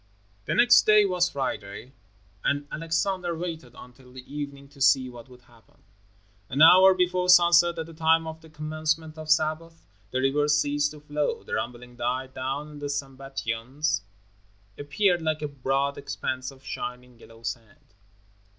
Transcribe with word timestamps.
The 0.45 0.55
next 0.55 0.87
day 0.87 1.05
was 1.05 1.29
Friday, 1.29 1.93
and 2.43 2.67
Alexander 2.71 3.37
waited 3.37 3.73
until 3.77 4.11
the 4.11 4.25
evening 4.35 4.67
to 4.69 4.81
see 4.81 5.11
what 5.11 5.29
would 5.29 5.43
happen. 5.43 5.77
An 6.49 6.63
hour 6.63 6.95
before 6.95 7.29
sunset, 7.29 7.77
at 7.77 7.85
the 7.85 7.93
time 7.93 8.25
of 8.25 8.41
the 8.41 8.49
commencement 8.49 9.15
of 9.19 9.29
Sabbath, 9.29 9.85
the 10.09 10.19
river 10.19 10.47
ceased 10.47 10.89
to 10.93 11.01
flow. 11.01 11.43
The 11.43 11.53
rumbling 11.53 11.97
died 11.97 12.33
down 12.33 12.67
and 12.67 12.81
the 12.81 12.89
Sambatyon 12.89 13.83
appeared 14.75 15.21
like 15.21 15.43
a 15.43 15.47
broad 15.47 15.99
expanse 15.99 16.49
of 16.49 16.63
shining 16.65 17.19
yellow 17.19 17.43
sand. 17.43 17.93